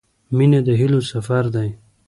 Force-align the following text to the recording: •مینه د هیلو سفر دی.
•مینه 0.37 0.59
د 0.67 0.69
هیلو 0.79 0.99
سفر 1.11 1.43
دی. 1.55 1.69